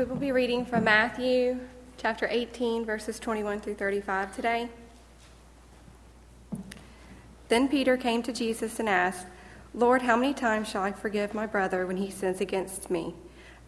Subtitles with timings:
[0.00, 1.60] We will be reading from Matthew
[1.98, 4.70] chapter 18, verses 21 through 35 today.
[7.50, 9.26] Then Peter came to Jesus and asked,
[9.74, 13.14] Lord, how many times shall I forgive my brother when he sins against me?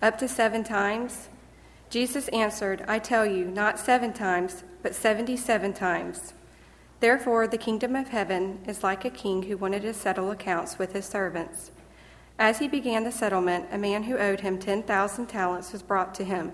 [0.00, 1.28] Up to seven times?
[1.90, 6.32] Jesus answered, I tell you, not seven times, but seventy seven times.
[7.00, 10.94] Therefore, the kingdom of heaven is like a king who wanted to settle accounts with
[10.94, 11.71] his servants.
[12.42, 16.24] As he began the settlement, a man who owed him 10,000 talents was brought to
[16.24, 16.50] him.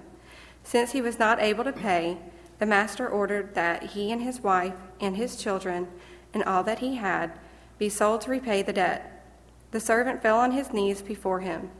[0.62, 2.18] Since he was not able to pay,
[2.58, 5.88] the master ordered that he and his wife and his children
[6.34, 7.38] and all that he had
[7.78, 9.24] be sold to repay the debt.
[9.70, 11.70] The servant fell on his knees before him.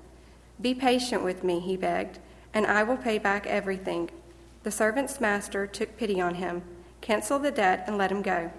[0.59, 2.19] Be patient with me, he begged,
[2.55, 4.09] and I will pay back everything.
[4.63, 6.63] The servant's master took pity on him,
[7.03, 8.53] canceled the debt, and let him go.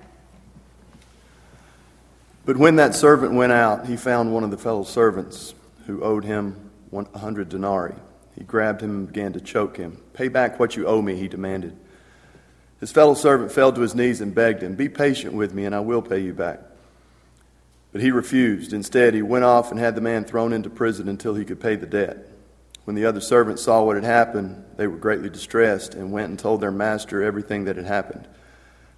[2.49, 5.53] But when that servant went out, he found one of the fellow servants
[5.85, 6.71] who owed him
[7.13, 7.94] hundred denarii.
[8.35, 10.02] He grabbed him and began to choke him.
[10.13, 11.77] Pay back what you owe me, he demanded.
[12.80, 15.76] His fellow servant fell to his knees and begged him, Be patient with me, and
[15.76, 16.62] I will pay you back.
[17.91, 18.73] But he refused.
[18.73, 21.76] Instead, he went off and had the man thrown into prison until he could pay
[21.76, 22.32] the debt.
[22.85, 26.40] When the other servants saw what had happened, they were greatly distressed and went and
[26.40, 28.27] told their master everything that had happened.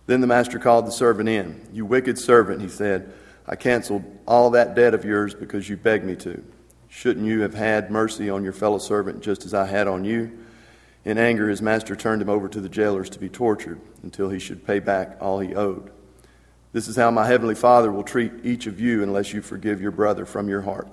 [0.06, 1.68] Then the master called the servant in.
[1.74, 3.12] You wicked servant, he said.
[3.52, 6.42] I canceled all that debt of yours because you begged me to.
[6.88, 10.40] Shouldn't you have had mercy on your fellow servant just as I had on you?
[11.04, 14.40] In anger, his master turned him over to the jailers to be tortured until he
[14.40, 15.92] should pay back all he owed.
[16.72, 19.92] This is how my heavenly Father will treat each of you unless you forgive your
[19.92, 20.88] brother from your heart.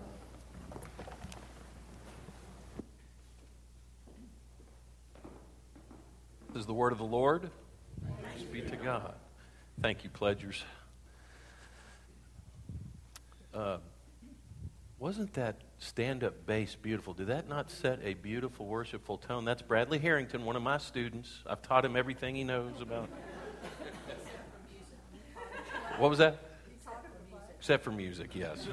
[6.52, 7.50] This is the word of the Lord.
[8.22, 9.14] Thanks be to God.
[9.80, 10.64] Thank you, pledgers.
[13.58, 13.78] Uh,
[15.00, 17.12] wasn't that stand up bass beautiful?
[17.12, 19.44] Did that not set a beautiful, worshipful tone?
[19.44, 21.42] That's Bradley Harrington, one of my students.
[21.44, 23.08] I've taught him everything he knows about.
[25.98, 26.38] what was that?
[27.58, 28.68] Except for music, yes.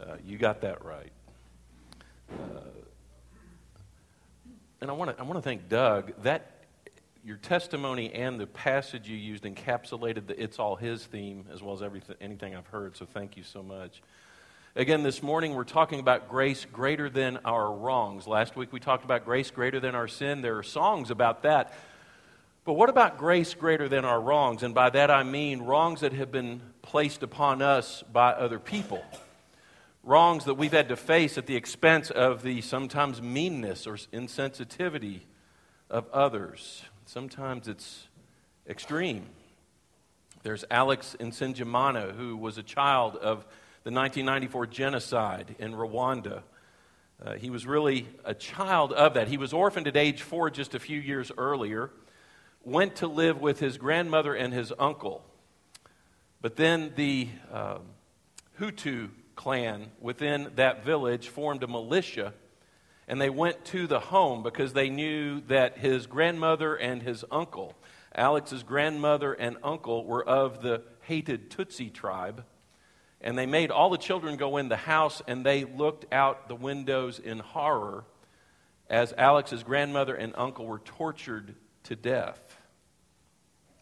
[0.00, 1.10] Uh, you got that right.
[2.30, 2.60] Uh,
[4.80, 6.12] and I want to I want to thank Doug.
[6.22, 6.57] That
[7.24, 11.74] your testimony and the passage you used encapsulated the It's All His theme as well
[11.74, 14.02] as everything, anything I've heard, so thank you so much.
[14.76, 18.26] Again, this morning we're talking about grace greater than our wrongs.
[18.26, 20.40] Last week we talked about grace greater than our sin.
[20.40, 21.74] There are songs about that.
[22.64, 24.62] But what about grace greater than our wrongs?
[24.62, 29.02] And by that I mean wrongs that have been placed upon us by other people.
[30.04, 35.20] Wrongs that we've had to face at the expense of the sometimes meanness or insensitivity
[35.90, 36.84] of others.
[37.08, 38.06] Sometimes it's
[38.68, 39.24] extreme.
[40.42, 43.46] There's Alex Nsengimana, who was a child of
[43.82, 46.42] the 1994 genocide in Rwanda.
[47.24, 49.26] Uh, he was really a child of that.
[49.26, 51.90] He was orphaned at age four just a few years earlier,
[52.62, 55.24] went to live with his grandmother and his uncle.
[56.42, 57.78] But then the uh,
[58.60, 62.34] Hutu clan within that village formed a militia
[63.08, 67.74] and they went to the home because they knew that his grandmother and his uncle,
[68.14, 72.44] Alex's grandmother and uncle, were of the hated Tutsi tribe.
[73.22, 76.54] And they made all the children go in the house and they looked out the
[76.54, 78.04] windows in horror
[78.90, 81.54] as Alex's grandmother and uncle were tortured
[81.84, 82.58] to death.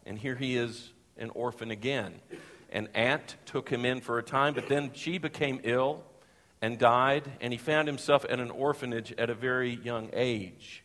[0.05, 2.13] And here he is, an orphan again.
[2.71, 6.03] An aunt took him in for a time, but then she became ill
[6.61, 10.83] and died, and he found himself at an orphanage at a very young age.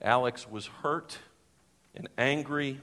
[0.00, 1.18] Alex was hurt
[1.94, 2.80] and angry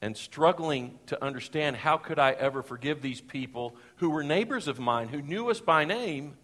[0.00, 4.80] and struggling to understand how could I ever forgive these people who were neighbors of
[4.80, 6.36] mine, who knew us by name,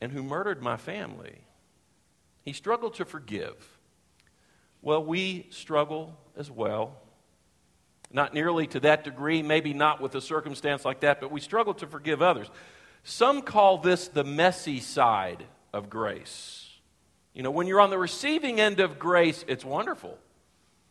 [0.00, 1.38] and who murdered my family.
[2.42, 3.56] He struggled to forgive.
[4.82, 6.98] Well, we struggle as well.
[8.14, 11.74] Not nearly to that degree, maybe not with a circumstance like that, but we struggle
[11.74, 12.48] to forgive others.
[13.02, 16.70] Some call this the messy side of grace.
[17.34, 20.16] You know, when you're on the receiving end of grace, it's wonderful.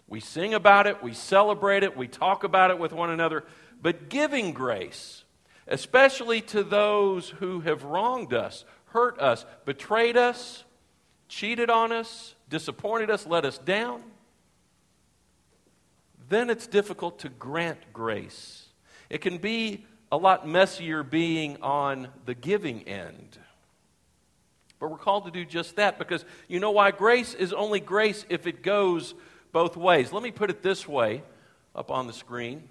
[0.09, 3.45] We sing about it, we celebrate it, we talk about it with one another.
[3.81, 5.23] But giving grace,
[5.65, 10.65] especially to those who have wronged us, hurt us, betrayed us,
[11.29, 14.03] cheated on us, disappointed us, let us down,
[16.29, 18.67] then it's difficult to grant grace.
[19.09, 23.37] It can be a lot messier being on the giving end.
[24.79, 26.91] But we're called to do just that because you know why?
[26.91, 29.15] Grace is only grace if it goes
[29.51, 30.11] both ways.
[30.11, 31.23] Let me put it this way
[31.75, 32.67] up on the screen.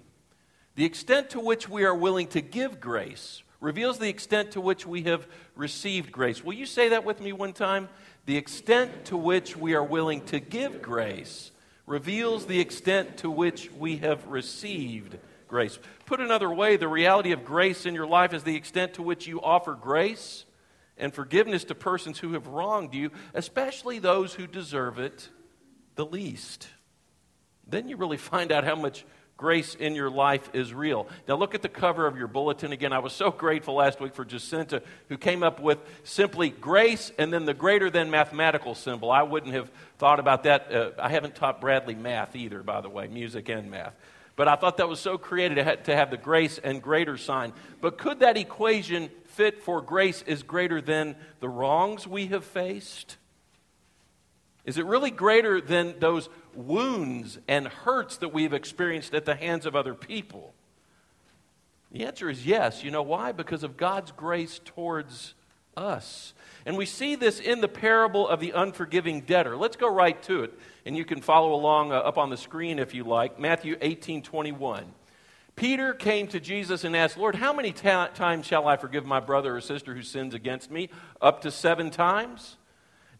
[0.75, 4.85] The extent to which we are willing to give grace reveals the extent to which
[4.85, 5.25] we have
[5.55, 6.43] received grace.
[6.43, 7.89] Will you say that with me one time?
[8.25, 11.51] The extent to which we are willing to give grace
[11.85, 15.77] reveals the extent to which we have received grace.
[16.05, 19.27] Put another way, the reality of grace in your life is the extent to which
[19.27, 20.45] you offer grace
[20.97, 25.29] and forgiveness to persons who have wronged you, especially those who deserve it
[25.95, 26.67] the least.
[27.67, 29.05] Then you really find out how much
[29.37, 31.07] grace in your life is real.
[31.27, 32.93] Now, look at the cover of your bulletin again.
[32.93, 37.33] I was so grateful last week for Jacinta, who came up with simply grace and
[37.33, 39.11] then the greater than mathematical symbol.
[39.11, 40.73] I wouldn't have thought about that.
[40.73, 43.93] Uh, I haven't taught Bradley math either, by the way, music and math.
[44.35, 47.53] But I thought that was so creative to have the grace and greater sign.
[47.81, 53.17] But could that equation fit for grace is greater than the wrongs we have faced?
[54.65, 59.65] Is it really greater than those wounds and hurts that we've experienced at the hands
[59.65, 60.53] of other people?
[61.91, 62.83] The answer is yes.
[62.83, 63.33] You know why?
[63.33, 65.35] Because of God's grace towards
[65.75, 66.33] us.
[66.65, 69.57] And we see this in the parable of the unforgiving debtor.
[69.57, 70.53] Let's go right to it.
[70.85, 73.39] And you can follow along uh, up on the screen if you like.
[73.39, 74.85] Matthew 18 21.
[75.55, 79.19] Peter came to Jesus and asked, Lord, how many ta- times shall I forgive my
[79.19, 80.89] brother or sister who sins against me?
[81.21, 82.57] Up to seven times?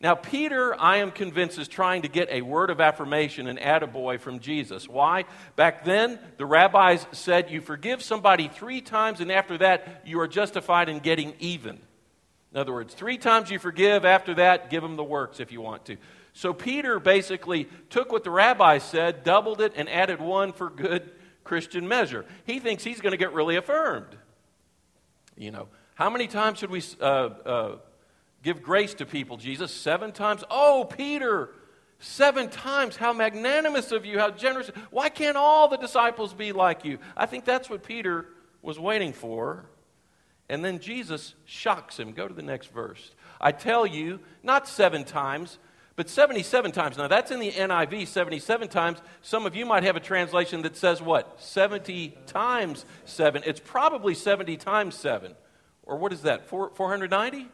[0.03, 4.19] Now, Peter, I am convinced, is trying to get a word of affirmation, an attaboy
[4.19, 4.89] from Jesus.
[4.89, 5.23] Why?
[5.55, 10.27] Back then, the rabbis said you forgive somebody three times, and after that, you are
[10.27, 11.79] justified in getting even.
[12.51, 15.61] In other words, three times you forgive, after that, give them the works if you
[15.61, 15.95] want to.
[16.33, 21.09] So Peter basically took what the rabbis said, doubled it, and added one for good
[21.45, 22.25] Christian measure.
[22.43, 24.17] He thinks he's going to get really affirmed.
[25.37, 27.75] You know, how many times should we uh, uh,
[28.43, 29.71] give grace to people, Jesus?
[29.71, 30.43] Seven times?
[30.51, 31.49] Oh, Peter,
[31.99, 32.95] seven times.
[32.95, 34.69] How magnanimous of you, how generous.
[34.91, 36.99] Why can't all the disciples be like you?
[37.17, 38.27] I think that's what Peter
[38.61, 39.65] was waiting for.
[40.49, 42.11] And then Jesus shocks him.
[42.11, 43.11] Go to the next verse.
[43.39, 45.57] I tell you, not seven times,
[45.95, 46.97] but 77 times.
[46.97, 48.99] Now, that's in the NIV, 77 times.
[49.21, 51.41] Some of you might have a translation that says what?
[51.41, 53.43] 70 times 7.
[53.45, 55.35] It's probably 70 times 7.
[55.83, 56.47] Or what is that?
[56.47, 57.47] 490?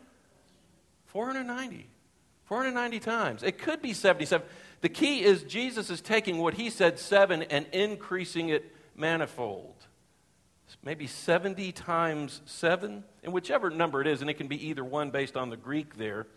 [1.10, 1.88] 490.
[2.46, 3.44] 490 times.
[3.44, 4.46] It could be 77.
[4.82, 9.76] The key is Jesus is taking what he said 7 and increasing it manifold.
[10.84, 15.10] Maybe 70 times 7, and whichever number it is, and it can be either one
[15.10, 16.28] based on the Greek there.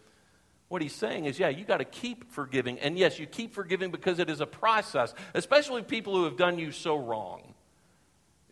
[0.69, 2.79] What he's saying is, yeah, you got to keep forgiving.
[2.79, 6.59] And yes, you keep forgiving because it is a process, especially people who have done
[6.59, 7.55] you so wrong.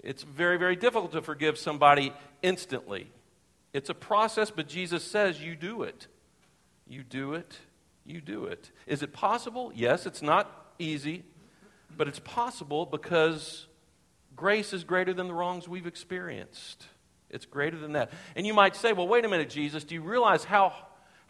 [0.03, 2.13] It's very, very difficult to forgive somebody
[2.43, 3.11] instantly.
[3.73, 6.07] It's a process, but Jesus says you do it.
[6.89, 7.57] You do it.
[8.05, 8.71] You do it.
[8.87, 9.73] Is it possible?
[9.75, 11.25] Yes, it's not easy,
[11.97, 13.67] but it's possible because
[14.35, 16.85] grace is greater than the wrongs we've experienced.
[17.29, 18.11] It's greater than that.
[18.35, 20.75] And you might say, well, wait a minute, Jesus, do you realize how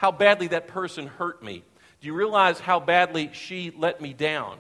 [0.01, 1.63] how badly that person hurt me?
[2.01, 4.57] Do you realize how badly she let me down?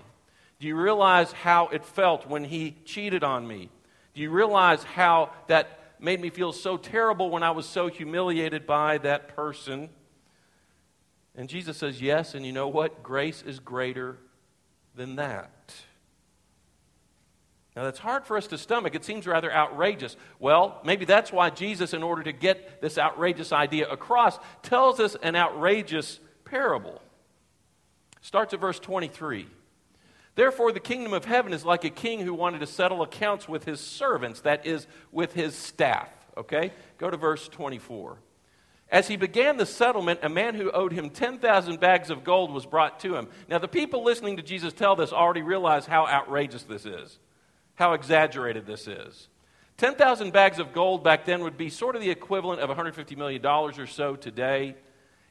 [0.58, 3.70] Do you realize how it felt when he cheated on me?
[4.12, 8.66] Do you realize how that made me feel so terrible when I was so humiliated
[8.66, 9.90] by that person?
[11.34, 13.02] And Jesus says, Yes, and you know what?
[13.02, 14.18] Grace is greater
[14.94, 15.74] than that.
[17.76, 18.94] Now, that's hard for us to stomach.
[18.94, 20.16] It seems rather outrageous.
[20.40, 25.16] Well, maybe that's why Jesus, in order to get this outrageous idea across, tells us
[25.22, 27.00] an outrageous parable.
[28.20, 29.46] Starts at verse 23.
[30.34, 33.64] Therefore, the kingdom of heaven is like a king who wanted to settle accounts with
[33.64, 36.08] his servants, that is, with his staff.
[36.36, 36.72] Okay?
[36.98, 38.18] Go to verse 24.
[38.90, 42.66] As he began the settlement, a man who owed him 10,000 bags of gold was
[42.66, 43.28] brought to him.
[43.48, 47.18] Now, the people listening to Jesus tell this already realize how outrageous this is
[47.80, 49.28] how exaggerated this is.
[49.78, 53.44] 10,000 bags of gold back then would be sort of the equivalent of $150 million
[53.44, 54.76] or so today.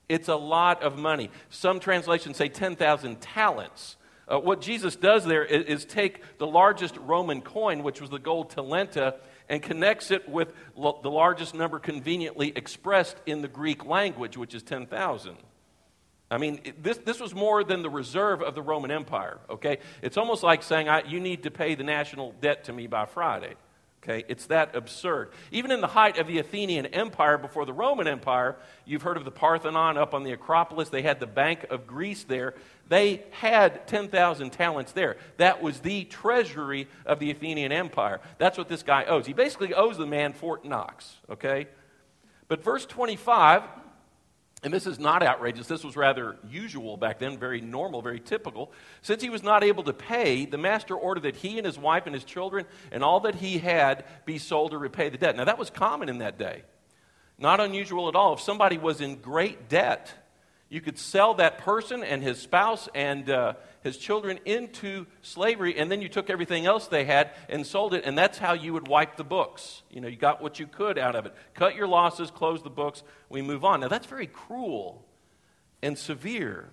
[0.09, 1.29] It's a lot of money.
[1.51, 3.97] Some translations say 10,000 talents.
[4.29, 8.19] Uh, what Jesus does there is, is, take the largest Roman coin, which was the
[8.19, 9.15] gold talenta,
[9.49, 14.53] and connects it with lo- the largest number conveniently expressed in the Greek language, which
[14.53, 15.35] is 10,000.
[16.31, 19.79] I mean, this, this was more than the reserve of the Roman Empire, okay?
[20.03, 23.55] It's almost like saying, you need to pay the national debt to me by Friday,
[24.03, 24.25] okay?
[24.27, 25.31] It's that absurd.
[25.51, 29.25] Even in the height of the Athenian Empire before the Roman Empire, you've heard of
[29.25, 30.89] the Parthenon up on the Acropolis.
[30.89, 32.55] They had the Bank of Greece there.
[32.87, 35.17] They had 10,000 talents there.
[35.37, 38.19] That was the treasury of the Athenian Empire.
[38.37, 39.25] That's what this guy owes.
[39.27, 41.67] He basically owes the man Fort Knox, okay?
[42.47, 43.61] But verse 25
[44.61, 45.67] and this is not outrageous.
[45.67, 48.71] This was rather usual back then, very normal, very typical.
[49.01, 52.05] Since he was not able to pay, the master ordered that he and his wife
[52.05, 55.37] and his children and all that he had be sold to repay the debt.
[55.37, 56.63] Now, that was common in that day.
[57.37, 58.33] Not unusual at all.
[58.33, 60.11] If somebody was in great debt,
[60.69, 65.91] you could sell that person and his spouse and uh, his children into slavery, and
[65.91, 68.87] then you took everything else they had and sold it, and that's how you would
[68.87, 69.81] wipe the books.
[69.89, 71.33] You know, you got what you could out of it.
[71.55, 73.79] Cut your losses, close the books, we move on.
[73.79, 75.03] Now, that's very cruel
[75.81, 76.69] and severe.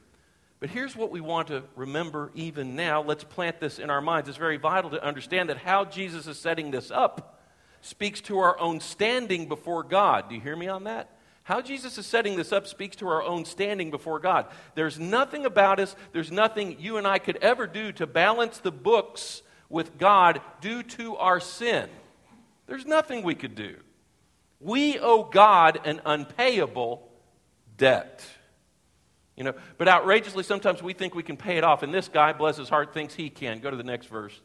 [0.61, 3.03] But here's what we want to remember even now.
[3.03, 4.29] Let's plant this in our minds.
[4.29, 7.41] It's very vital to understand that how Jesus is setting this up
[7.81, 10.29] speaks to our own standing before God.
[10.29, 11.16] Do you hear me on that?
[11.47, 14.47] How Jesus is setting this up speaks to our own standing before God.
[14.75, 18.73] There's nothing about us, there's nothing you and I could ever do to balance the
[18.73, 21.89] books with God due to our sin.
[22.67, 23.77] There's nothing we could do.
[24.59, 27.09] We owe God an unpayable
[27.77, 28.27] debt.
[29.37, 31.85] You know, but outrageously, sometimes we think we can pay it off.
[31.85, 33.61] And this guy, bless his heart, thinks he can.
[33.61, 34.41] Go to the next verse.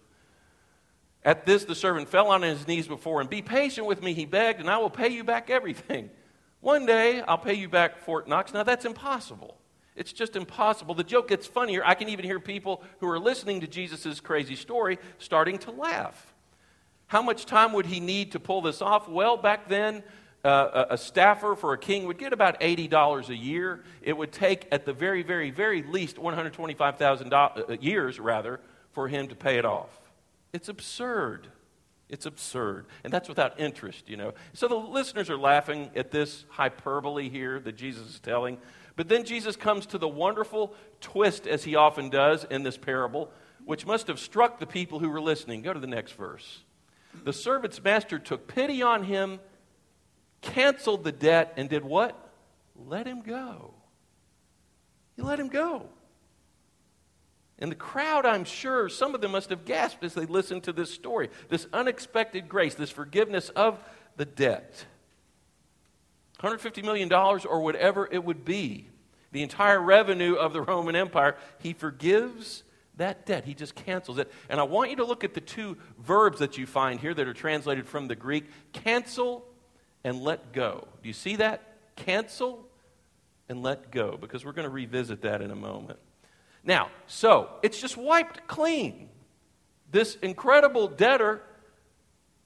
[1.26, 3.28] At this, the servant fell on his knees before him.
[3.28, 6.12] Be patient with me, he begged, and I will pay you back everything.
[6.62, 8.54] One day I'll pay you back Fort Knox.
[8.54, 9.58] Now that's impossible.
[9.96, 10.96] It's just impossible.
[10.96, 11.84] The joke gets funnier.
[11.86, 16.34] I can even hear people who are listening to Jesus' crazy story starting to laugh.
[17.08, 19.10] How much time would he need to pull this off?
[19.10, 20.02] Well, back then,
[20.46, 23.84] uh, a staffer for a king would get about $80 a year.
[24.02, 27.50] It would take, at the very, very, very least, 125,000 uh,
[27.80, 28.60] years, rather,
[28.94, 29.90] for him to pay it off.
[30.54, 31.48] It's absurd.
[32.12, 32.86] It's absurd.
[33.06, 34.34] And that's without interest, you know.
[34.54, 38.58] So the listeners are laughing at this hyperbole here that Jesus is telling.
[38.98, 43.32] But then Jesus comes to the wonderful twist, as he often does in this parable,
[43.64, 45.62] which must have struck the people who were listening.
[45.62, 46.60] Go to the next verse.
[47.24, 49.40] The servant's master took pity on him,
[50.42, 52.30] canceled the debt, and did what?
[52.76, 53.74] Let him go.
[55.16, 55.88] He let him go.
[57.62, 60.74] And the crowd, I'm sure, some of them must have gasped as they listened to
[60.74, 63.82] this story this unexpected grace, this forgiveness of
[64.18, 64.86] the debt.
[66.40, 68.88] $150 million or whatever it would be,
[69.32, 72.64] the entire revenue of the Roman Empire, he forgives
[72.98, 73.46] that debt.
[73.46, 74.32] He just cancels it.
[74.50, 77.28] And I want you to look at the two verbs that you find here that
[77.28, 79.46] are translated from the Greek cancel
[80.04, 80.88] and let go.
[81.02, 81.62] Do you see that?
[81.96, 82.68] Cancel
[83.48, 86.00] and let go, because we're going to revisit that in a moment.
[86.64, 89.10] Now, so it's just wiped clean.
[89.92, 91.42] This incredible debtor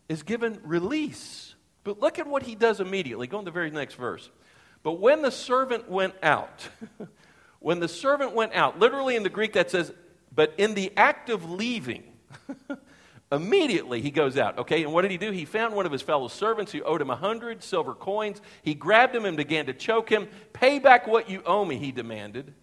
[0.10, 1.54] is given release.
[1.84, 3.28] But look at what he does immediately.
[3.28, 4.30] Go in the very next verse.
[4.84, 6.68] But when the servant went out,
[7.60, 9.94] when the servant went out, literally in the Greek that says,
[10.34, 12.04] but in the act of leaving,
[13.32, 14.60] immediately he goes out.
[14.60, 15.32] Okay, and what did he do?
[15.32, 18.42] He found one of his fellow servants who owed him a hundred silver coins.
[18.64, 20.28] He grabbed him and began to choke him.
[20.54, 22.54] Pay back what you owe me, he demanded.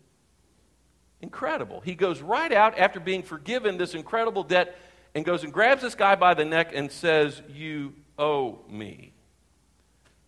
[1.22, 1.80] Incredible.
[1.80, 4.76] He goes right out after being forgiven this incredible debt
[5.14, 9.12] and goes and grabs this guy by the neck and says, You owe me.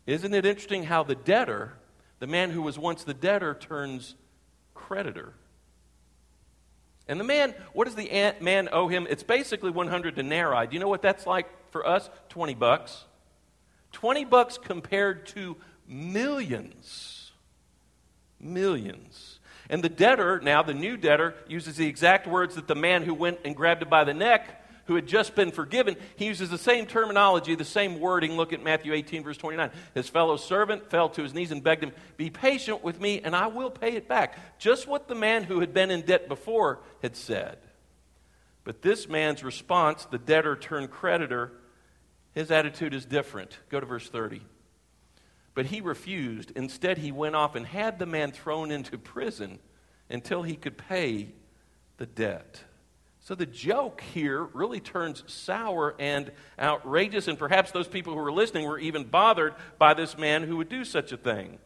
[0.07, 1.73] Isn't it interesting how the debtor,
[2.21, 4.15] the man who was once the debtor, turns
[4.75, 5.35] creditor?
[7.09, 9.07] And the man, what does the man owe him?
[9.11, 10.69] It's basically 100 denarii.
[10.69, 12.09] Do you know what that's like for us?
[12.29, 13.05] 20 bucks.
[13.93, 17.33] 20 bucks compared to millions.
[18.41, 19.41] Millions.
[19.71, 23.15] And the debtor, now the new debtor, uses the exact words that the man who
[23.15, 26.59] went and grabbed him by the neck, who had just been forgiven, he uses the
[26.59, 28.37] same terminology, the same wording.
[28.37, 29.71] Look at Matthew 18, verse 29.
[29.95, 33.35] His fellow servant fell to his knees and begged him, Be patient with me, and
[33.35, 34.59] I will pay it back.
[34.59, 37.59] Just what the man who had been in debt before had said.
[38.65, 41.53] But this man's response, the debtor turned creditor,
[42.35, 43.59] his attitude is different.
[43.71, 44.43] Go to verse 30.
[45.55, 46.51] But he refused.
[46.57, 49.61] Instead, he went off and had the man thrown into prison
[50.11, 51.29] until he could pay
[51.97, 52.63] the debt.
[53.21, 58.33] So the joke here really turns sour and outrageous, and perhaps those people who were
[58.33, 61.59] listening were even bothered by this man who would do such a thing.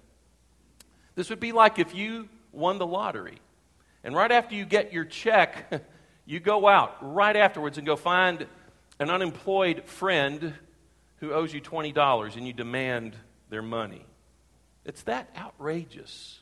[1.16, 3.40] This would be like if you won the lottery,
[4.04, 5.84] and right after you get your check,
[6.26, 8.46] you go out right afterwards and go find
[9.00, 10.54] an unemployed friend
[11.16, 13.16] who owes you $20 and you demand
[13.50, 14.04] their money.
[14.84, 16.40] It's that outrageous.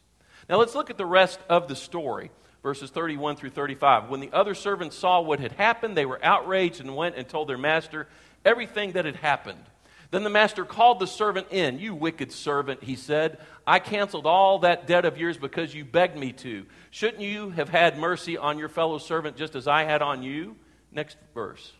[0.49, 2.31] Now let's look at the rest of the story,
[2.63, 4.09] verses 31 through 35.
[4.09, 7.49] When the other servants saw what had happened, they were outraged and went and told
[7.49, 8.07] their master
[8.45, 9.65] everything that had happened.
[10.11, 11.79] Then the master called the servant in.
[11.79, 13.39] You wicked servant, he said.
[13.67, 16.67] I canceled all that debt of yours because you begged me to.
[16.91, 20.57] Shouldn't you have had mercy on your fellow servant just as I had on you?
[20.93, 21.73] Next verse.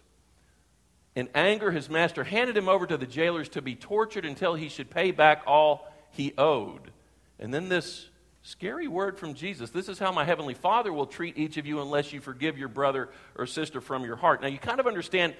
[1.17, 4.69] In anger, his master handed him over to the jailers to be tortured until he
[4.69, 6.93] should pay back all he owed.
[7.41, 8.09] And then this
[8.43, 11.81] scary word from Jesus this is how my heavenly Father will treat each of you
[11.81, 14.41] unless you forgive your brother or sister from your heart.
[14.41, 15.35] Now, you kind of understand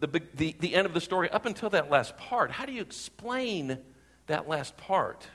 [0.00, 2.50] the, the, the end of the story up until that last part.
[2.50, 3.78] How do you explain
[4.26, 5.26] that last part.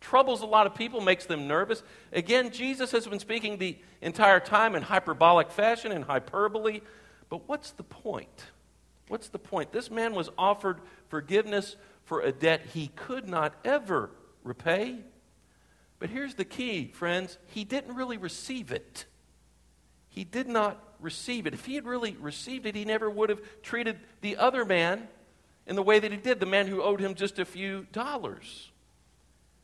[0.00, 1.82] Troubles a lot of people, makes them nervous.
[2.12, 6.80] Again, Jesus has been speaking the entire time in hyperbolic fashion and hyperbole.
[7.28, 8.46] But what's the point?
[9.10, 9.72] What's the point?
[9.72, 11.74] This man was offered forgiveness
[12.04, 14.10] for a debt he could not ever
[14.44, 15.00] repay.
[15.98, 19.06] But here's the key, friends he didn't really receive it.
[20.10, 21.54] He did not receive it.
[21.54, 25.08] If he had really received it, he never would have treated the other man
[25.66, 28.70] in the way that he did, the man who owed him just a few dollars.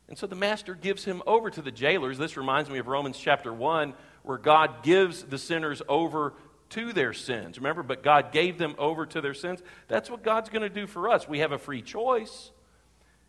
[0.09, 2.19] And so the master gives him over to the jailers.
[2.19, 6.35] This reminds me of Romans chapter 1, where God gives the sinners over
[6.71, 7.59] to their sins.
[7.59, 9.63] Remember, but God gave them over to their sins.
[9.89, 11.29] That's what God's going to do for us.
[11.29, 12.51] We have a free choice.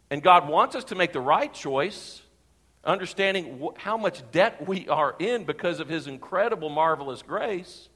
[0.10, 2.22] And God wants us to make the right choice,
[2.84, 7.90] understanding wh- how much debt we are in because of His incredible, marvelous grace.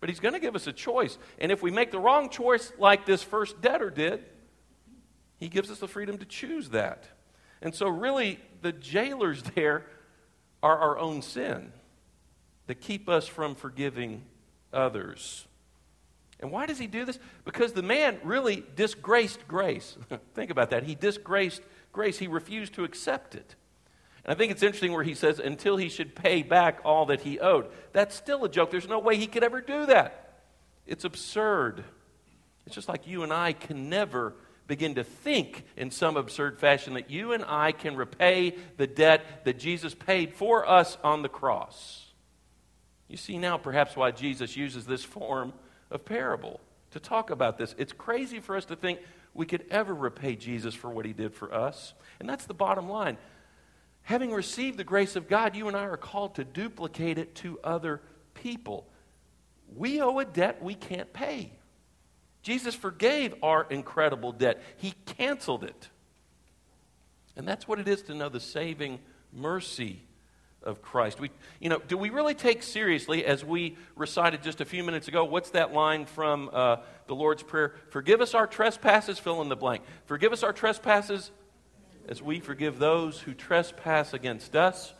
[0.00, 1.16] But He's going to give us a choice.
[1.38, 4.24] And if we make the wrong choice, like this first debtor did,
[5.38, 7.04] He gives us the freedom to choose that.
[7.60, 9.86] And so, really, the jailers there
[10.62, 11.72] are our own sin
[12.66, 14.24] that keep us from forgiving
[14.72, 15.46] others.
[16.40, 17.18] And why does he do this?
[17.44, 19.96] Because the man really disgraced grace.
[20.34, 20.82] Think about that.
[20.82, 21.62] He disgraced
[21.92, 23.54] grace, he refused to accept it.
[24.24, 27.22] And I think it's interesting where he says, until he should pay back all that
[27.22, 27.68] he owed.
[27.92, 28.70] That's still a joke.
[28.70, 30.40] There's no way he could ever do that.
[30.86, 31.84] It's absurd.
[32.66, 34.34] It's just like you and I can never
[34.68, 39.44] begin to think in some absurd fashion that you and I can repay the debt
[39.44, 42.11] that Jesus paid for us on the cross.
[43.12, 45.52] You see now perhaps why Jesus uses this form
[45.90, 46.60] of parable
[46.92, 47.74] to talk about this.
[47.76, 49.00] It's crazy for us to think
[49.34, 51.92] we could ever repay Jesus for what he did for us.
[52.20, 53.18] And that's the bottom line.
[54.04, 57.60] Having received the grace of God, you and I are called to duplicate it to
[57.62, 58.00] other
[58.32, 58.86] people.
[59.76, 61.52] We owe a debt we can't pay.
[62.42, 65.90] Jesus forgave our incredible debt, He canceled it.
[67.36, 69.00] And that's what it is to know the saving
[69.34, 70.02] mercy
[70.64, 71.20] of Christ.
[71.20, 75.08] We, you know, do we really take seriously, as we recited just a few minutes
[75.08, 77.74] ago, what's that line from uh, the Lord's Prayer?
[77.90, 79.82] Forgive us our trespasses, fill in the blank.
[80.06, 81.30] Forgive us our trespasses
[82.08, 84.92] as we forgive those who trespass against us.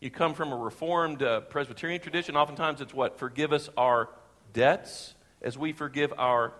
[0.00, 2.36] You come from a Reformed uh, Presbyterian tradition.
[2.36, 3.18] Oftentimes it's what?
[3.18, 4.10] Forgive us our
[4.52, 6.52] debts as we forgive our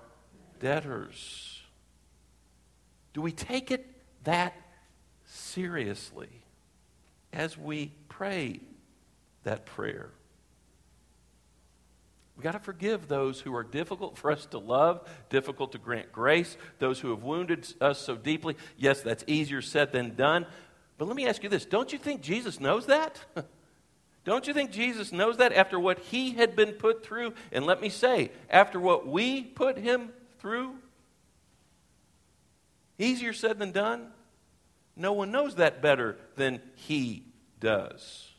[0.60, 1.62] debtors.
[3.12, 3.86] Do we take it
[4.24, 4.54] that
[5.26, 6.28] seriously
[7.32, 8.60] as we pray
[9.44, 10.10] that prayer?
[12.36, 16.10] We got to forgive those who are difficult for us to love, difficult to grant
[16.10, 18.56] grace, those who have wounded us so deeply.
[18.76, 20.46] Yes, that's easier said than done.
[20.98, 23.24] But let me ask you this don't you think Jesus knows that?
[24.24, 27.34] Don't you think Jesus knows that after what he had been put through?
[27.52, 30.76] And let me say, after what we put him through?
[32.98, 34.06] Easier said than done?
[34.96, 37.33] No one knows that better than he
[37.64, 38.30] does.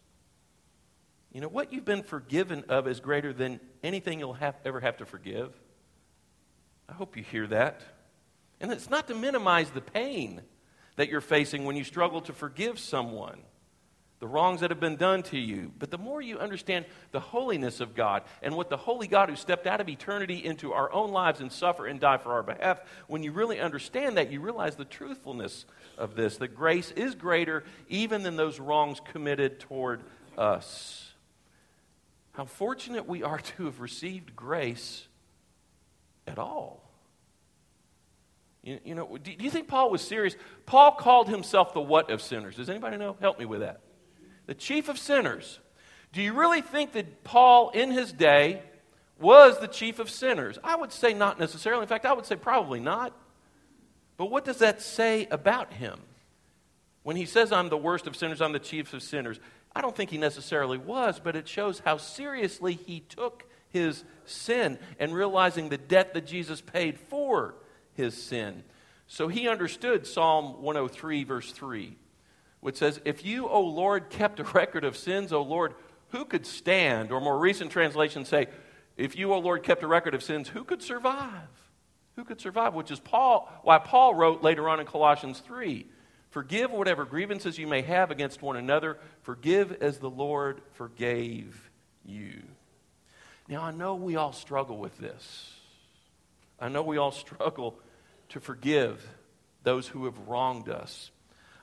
[1.34, 4.98] You know, what you've been forgiven of is greater than anything you'll have, ever have
[4.98, 5.52] to forgive.
[6.88, 7.82] I hope you hear that.
[8.62, 10.42] And it's not to minimize the pain
[10.96, 13.42] that you're facing when you struggle to forgive someone
[14.20, 15.72] the wrongs that have been done to you.
[15.78, 19.36] But the more you understand the holiness of God and what the holy God who
[19.36, 22.80] stepped out of eternity into our own lives and suffer and die for our behalf,
[23.08, 25.66] when you really understand that, you realize the truthfulness
[25.98, 26.38] of this.
[26.38, 30.02] That grace is greater even than those wrongs committed toward
[30.38, 31.12] us.
[32.32, 35.08] How fortunate we are to have received grace
[36.26, 36.90] at all.
[38.64, 40.36] You, you know, do, do you think Paul was serious?
[40.66, 42.56] Paul called himself the what of sinners?
[42.56, 43.18] Does anybody know?
[43.20, 43.82] Help me with that
[44.46, 45.60] the chief of sinners.
[46.14, 48.62] Do you really think that Paul, in his day,
[49.20, 50.58] was the chief of sinners?
[50.64, 51.84] I would say not necessarily.
[51.84, 53.14] In fact, I would say probably not.
[54.18, 56.00] But what does that say about him?
[57.04, 59.40] When he says, I'm the worst of sinners, I'm the chief of sinners,
[59.76, 64.80] I don't think he necessarily was, but it shows how seriously he took his sin
[65.00, 67.56] and realizing the debt that Jesus paid for
[67.94, 68.64] his sin.
[69.08, 71.98] So he understood Psalm 103, verse 3
[72.66, 75.76] which says, If you, O Lord, kept a record of sins, O Lord,
[76.10, 77.12] who could stand?
[77.12, 78.48] Or more recent translations say,
[78.98, 81.48] If you, O Lord, kept a record of sins, who could survive?
[82.16, 82.74] Who could survive?
[82.74, 85.86] Which is Paul, why Paul wrote later on in Colossians 3
[86.32, 91.70] Forgive whatever grievances you may have against one another, forgive as the Lord forgave
[92.04, 92.42] you.
[93.48, 95.54] Now, I know we all struggle with this.
[96.60, 97.80] I know we all struggle
[98.30, 99.08] to forgive
[99.62, 101.12] those who have wronged us.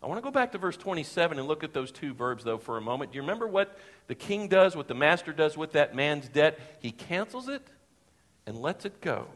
[0.03, 2.59] I want to go back to verse 27 and look at those two verbs, though,
[2.59, 3.13] for a moment.
[3.13, 6.59] Do you remember what the king does, what the master does with that man's debt?
[6.81, 7.67] He cancels it
[8.47, 9.29] and lets it go.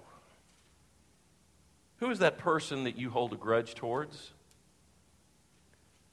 [1.99, 4.33] Who is that person that you hold a grudge towards?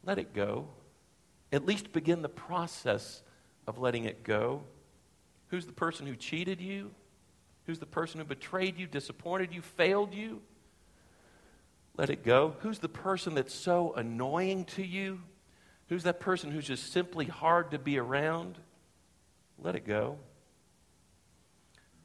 [0.03, 0.67] let it go.
[1.51, 3.21] At least begin the process
[3.67, 4.63] of letting it go.
[5.47, 6.91] Who's the person who cheated you?
[7.65, 10.41] Who's the person who betrayed you, disappointed you, failed you?
[11.95, 12.55] Let it go.
[12.59, 15.21] Who's the person that's so annoying to you?
[15.89, 18.57] Who's that person who's just simply hard to be around?
[19.59, 20.17] Let it go.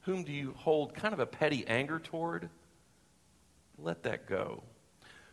[0.02, 2.50] Whom do you hold kind of a petty anger toward?
[3.78, 4.62] Let that go.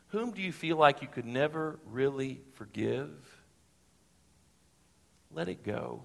[0.09, 3.09] Whom do you feel like you could never really forgive?
[5.31, 6.03] Let it go.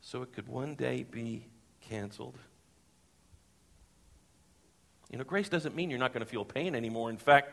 [0.00, 1.46] So it could one day be
[1.80, 2.38] canceled.
[5.12, 7.10] You know, grace doesn't mean you're not going to feel pain anymore.
[7.10, 7.52] In fact,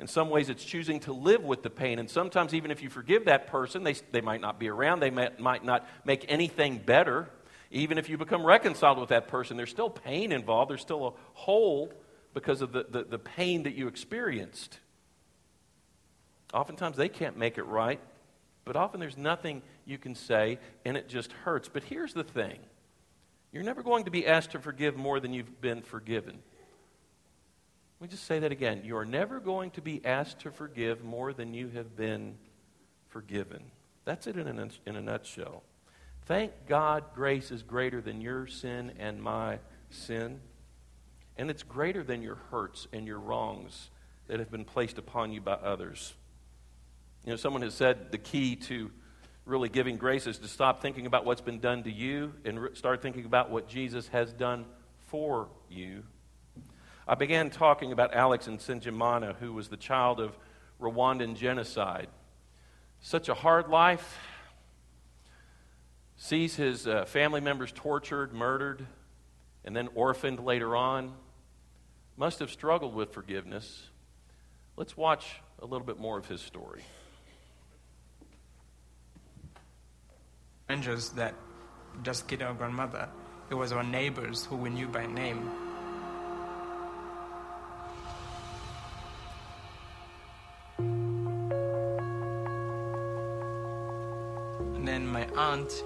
[0.00, 2.00] in some ways, it's choosing to live with the pain.
[2.00, 4.98] And sometimes, even if you forgive that person, they, they might not be around.
[4.98, 7.30] They might, might not make anything better.
[7.70, 10.70] Even if you become reconciled with that person, there's still pain involved.
[10.70, 11.92] There's still a hole
[12.34, 14.80] because of the, the, the pain that you experienced.
[16.52, 18.00] Oftentimes, they can't make it right,
[18.64, 21.68] but often there's nothing you can say, and it just hurts.
[21.68, 22.58] But here's the thing
[23.52, 26.40] you're never going to be asked to forgive more than you've been forgiven.
[28.02, 28.82] Let me just say that again.
[28.82, 32.34] You are never going to be asked to forgive more than you have been
[33.10, 33.62] forgiven.
[34.04, 35.62] That's it in a, in a nutshell.
[36.24, 39.60] Thank God grace is greater than your sin and my
[39.90, 40.40] sin.
[41.38, 43.90] And it's greater than your hurts and your wrongs
[44.26, 46.12] that have been placed upon you by others.
[47.24, 48.90] You know, someone has said the key to
[49.44, 53.00] really giving grace is to stop thinking about what's been done to you and start
[53.00, 54.64] thinking about what Jesus has done
[55.06, 56.02] for you
[57.06, 60.36] I began talking about Alex Nsengimana, who was the child of
[60.80, 62.08] Rwandan genocide.
[63.00, 64.18] Such a hard life.
[66.16, 68.86] Sees his uh, family members tortured, murdered,
[69.64, 71.12] and then orphaned later on.
[72.16, 73.88] Must have struggled with forgiveness.
[74.76, 76.82] Let's watch a little bit more of his story.
[80.66, 81.34] Strangers that
[82.04, 83.08] just killed our grandmother.
[83.50, 85.50] It was our neighbors who we knew by name.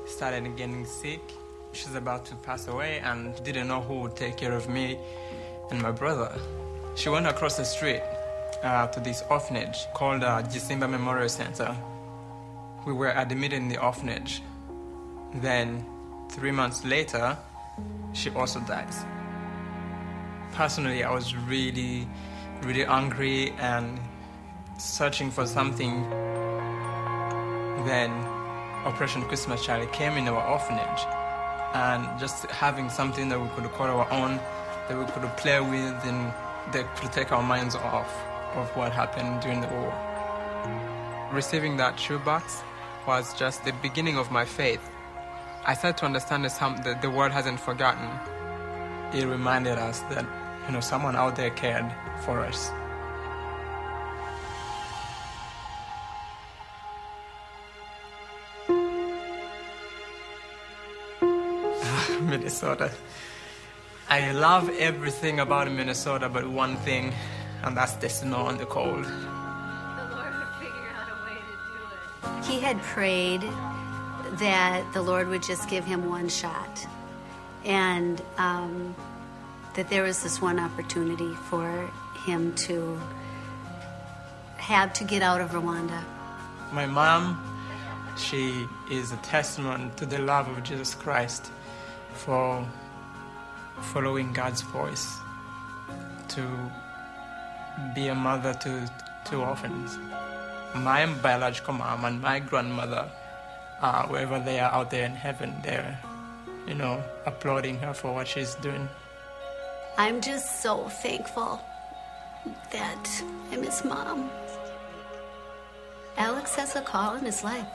[0.06, 1.20] Started getting sick.
[1.72, 4.98] She's about to pass away and didn't know who would take care of me
[5.70, 6.32] and my brother.
[6.94, 8.02] She went across the street
[8.62, 11.76] uh, to this orphanage called uh, Gisimba Memorial Center.
[12.86, 14.42] We were admitted in the orphanage.
[15.34, 15.84] Then,
[16.30, 17.36] three months later,
[18.12, 19.04] she also dies.
[20.52, 22.08] Personally, I was really,
[22.62, 23.98] really angry and
[24.78, 26.08] searching for something.
[27.84, 28.10] Then,
[28.86, 31.02] Operation Christmas Child came in our orphanage.
[31.74, 34.38] And just having something that we could call our own,
[34.88, 36.32] that we could play with, and
[36.72, 38.10] that could take our minds off
[38.54, 39.92] of what happened during the war.
[41.32, 42.62] Receiving that shoebox
[43.08, 44.80] was just the beginning of my faith.
[45.66, 48.08] I started to understand that the world hasn't forgotten.
[49.12, 50.24] It reminded us that
[50.66, 51.92] you know someone out there cared
[52.24, 52.70] for us.
[62.36, 62.90] Minnesota.
[64.10, 67.14] I love everything about Minnesota but one thing,
[67.62, 69.04] and that's the snow and the cold.
[69.04, 69.10] The
[70.14, 72.44] Lord figure out a way to do it.
[72.44, 73.40] He had prayed
[74.38, 76.86] that the Lord would just give him one shot,
[77.64, 78.94] and um,
[79.74, 81.90] that there was this one opportunity for
[82.26, 83.00] him to
[84.58, 86.02] have to get out of Rwanda.
[86.72, 87.40] My mom,
[88.18, 91.50] she is a testament to the love of Jesus Christ
[92.16, 92.66] for
[93.92, 95.18] following God's voice,
[96.28, 96.42] to
[97.94, 98.90] be a mother to
[99.24, 99.98] two orphans.
[100.74, 103.08] My biological mom and my grandmother,
[103.80, 105.98] uh, wherever they are out there in heaven, they're,
[106.66, 108.88] you know, applauding her for what she's doing.
[109.98, 111.60] I'm just so thankful
[112.70, 114.30] that I'm his mom.
[116.16, 117.66] Alex has a call in his life.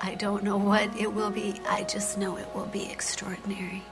[0.00, 1.60] I don't know what it will be.
[1.68, 3.82] I just know it will be extraordinary.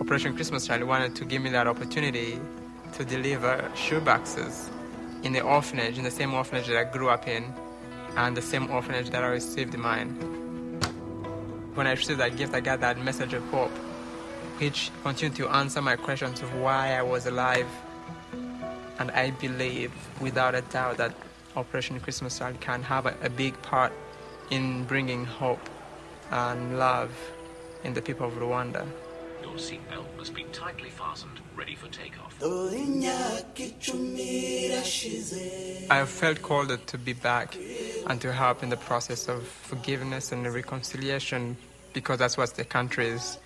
[0.00, 2.40] Operation Christmas Child wanted to give me that opportunity
[2.92, 4.68] to deliver shoeboxes
[5.22, 7.52] in the orphanage, in the same orphanage that I grew up in,
[8.16, 10.10] and the same orphanage that I received mine.
[11.74, 13.76] When I received that gift, I got that message of hope,
[14.58, 17.68] which continued to answer my questions of why I was alive
[19.00, 21.12] and I believe without a doubt that
[21.56, 23.92] Operation Christmas Child can have a, a big part
[24.50, 25.68] in bringing hope
[26.30, 27.10] and love
[27.82, 28.86] in the people of Rwanda.
[29.42, 32.36] Your seatbelt must be tightly fastened, ready for takeoff.
[35.90, 37.56] I have felt called to be back
[38.06, 41.56] and to help in the process of forgiveness and reconciliation
[41.94, 43.38] because that's what the country is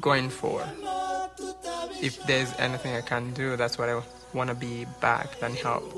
[0.00, 0.64] going for.
[2.00, 4.00] If there's anything I can do, that's what I
[4.34, 5.92] want to be back and help.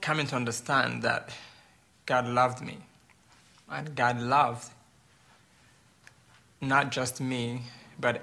[0.00, 1.30] Coming to understand that
[2.06, 2.78] God loved me
[3.70, 4.70] and God loved
[6.60, 7.62] not just me,
[7.98, 8.22] but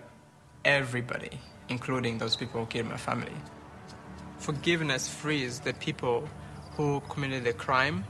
[0.65, 1.39] everybody,
[1.69, 3.33] including those people who killed my family.
[4.37, 6.27] Forgiveness frees the people
[6.71, 8.03] who committed the crime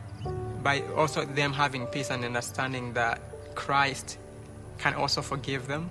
[0.63, 3.19] by also them having peace and understanding that
[3.55, 4.17] Christ
[4.77, 5.89] can also forgive them.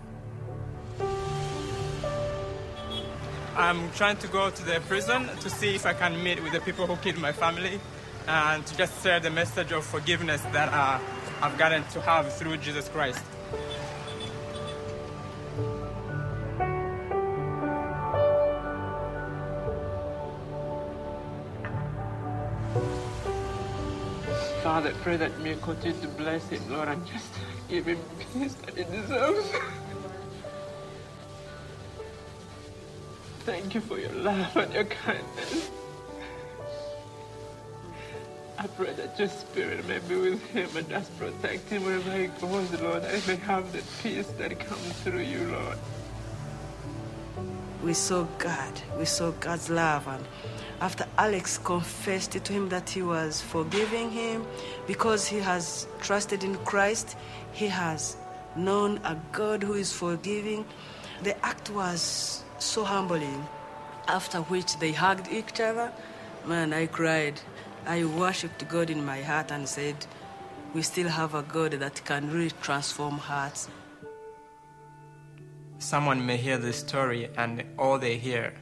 [3.60, 6.60] I'm trying to go to the prison to see if I can meet with the
[6.60, 7.78] people who killed my family
[8.26, 10.98] and to just share the message of forgiveness that uh,
[11.42, 13.22] I've gotten to have through Jesus Christ.
[24.62, 27.28] Father, pray that continue to bless him, Lord, and just
[27.68, 27.98] give him
[28.32, 29.52] peace that he deserves.
[33.44, 35.70] Thank you for your love and your kindness.
[38.58, 42.26] I pray that your spirit may be with him and just protect him wherever he
[42.26, 45.78] goes, Lord, he may have the peace that comes through you, Lord.
[47.82, 48.82] We saw God.
[48.98, 50.06] We saw God's love.
[50.06, 50.22] And
[50.82, 54.46] after Alex confessed to him that he was forgiving him
[54.86, 57.16] because he has trusted in Christ,
[57.52, 58.18] he has
[58.56, 60.66] known a God who is forgiving.
[61.22, 63.46] The act was so humbling.
[64.08, 65.92] After which they hugged each other.
[66.46, 67.40] Man, I cried.
[67.86, 69.96] I worshiped God in my heart and said,
[70.74, 73.68] We still have a God that can really transform hearts.
[75.78, 78.52] Someone may hear this story and all they hear,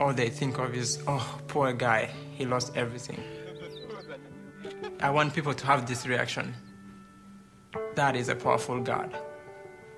[0.00, 3.22] all they think of is, oh, poor guy, he lost everything.
[5.00, 6.54] I want people to have this reaction.
[7.94, 9.16] That is a powerful God.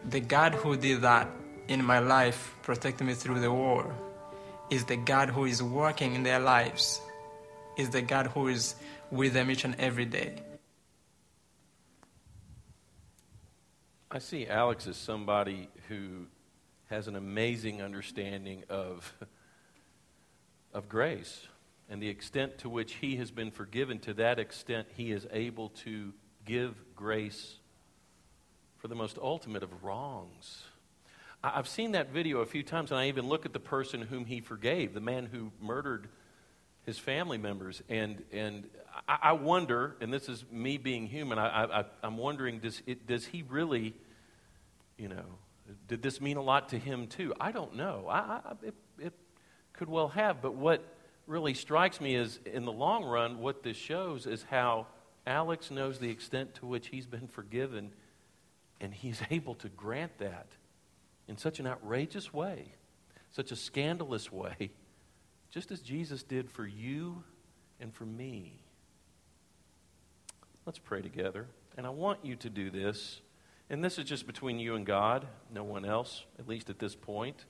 [0.09, 1.29] The God who did that
[1.71, 3.95] in my life, protecting me through the war,
[4.71, 7.01] is the God who is working in their lives,
[7.79, 8.75] is the God who is
[9.13, 10.35] with them each and every day.
[14.11, 16.27] I see Alex as somebody who
[16.89, 19.15] has an amazing understanding of,
[20.75, 21.47] of grace
[21.89, 24.01] and the extent to which he has been forgiven.
[24.01, 26.13] To that extent, he is able to
[26.45, 27.55] give grace
[28.79, 30.65] for the most ultimate of wrongs.
[31.43, 34.27] I've seen that video a few times, and I even look at the person whom
[34.27, 36.09] he forgave, the man who murdered
[36.85, 37.83] his family members.
[37.89, 38.69] And, and
[39.09, 43.25] I, I wonder, and this is me being human, I, I'm wondering does, it, does
[43.25, 43.95] he really,
[44.99, 45.25] you know,
[45.89, 47.33] did this mean a lot to him too?
[47.41, 48.07] I don't know.
[48.09, 49.13] I, I, it, it
[49.73, 50.43] could well have.
[50.43, 50.85] But what
[51.27, 54.89] really strikes me is, in the long run, what this shows is how
[55.27, 57.93] Alex knows the extent to which he's been forgiven,
[58.79, 60.49] and he's able to grant that
[61.31, 62.75] in such an outrageous way,
[63.31, 64.73] such a scandalous way
[65.51, 67.23] just as Jesus did for you
[67.81, 68.61] and for me.
[70.67, 71.47] Let's pray together.
[71.77, 73.21] And I want you to do this.
[73.71, 76.97] And this is just between you and God, no one else, at least at this
[76.97, 77.45] point.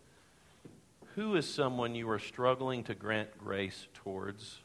[1.15, 4.59] Who is someone you are struggling to grant grace towards?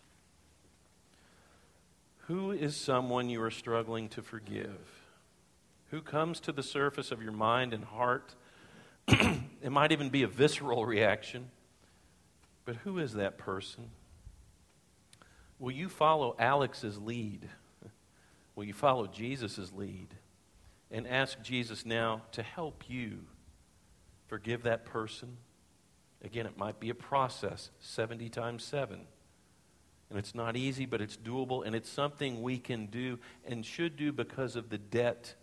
[2.28, 5.04] Who is someone you are struggling to forgive?
[5.92, 8.36] Who comes to the surface of your mind and heart?
[9.08, 11.50] it might even be a visceral reaction.
[12.66, 13.90] But who is that person?
[15.60, 17.48] Will you follow Alex's lead?
[18.56, 20.08] Will you follow Jesus' lead?
[20.92, 23.20] And ask Jesus now to help you
[24.28, 25.38] forgive that person?
[26.24, 29.00] Again, it might be a process 70 times 7.
[30.10, 33.98] And it's not easy, but it's doable, and it's something we can do and should
[33.98, 35.36] do because of the debt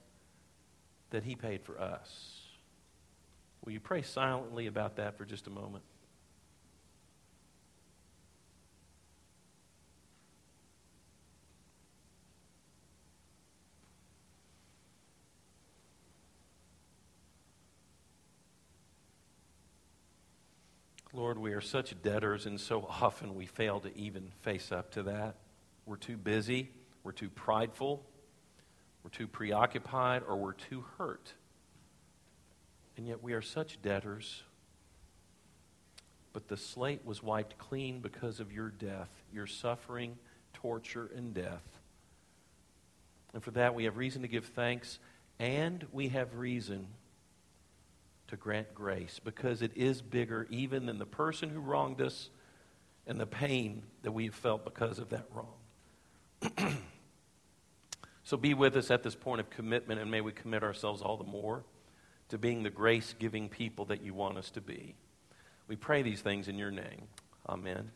[1.10, 2.41] that He paid for us.
[3.64, 5.84] Will you pray silently about that for just a moment?
[21.14, 25.02] Lord, we are such debtors, and so often we fail to even face up to
[25.04, 25.36] that.
[25.84, 26.70] We're too busy,
[27.04, 28.02] we're too prideful,
[29.04, 31.34] we're too preoccupied, or we're too hurt.
[33.02, 34.44] And yet we are such debtors.
[36.32, 40.16] But the slate was wiped clean because of your death, your suffering,
[40.52, 41.80] torture, and death.
[43.34, 45.00] And for that, we have reason to give thanks
[45.40, 46.86] And we have reason
[48.28, 52.30] to grant grace because it is bigger even than the person who wronged us
[53.08, 56.76] and the pain that we've felt because of that wrong.
[58.22, 61.16] so be with us at this point of commitment, and may we commit ourselves all
[61.16, 61.64] the more
[62.32, 64.94] to being the grace giving people that you want us to be.
[65.68, 67.02] We pray these things in your name.
[67.46, 67.92] Amen.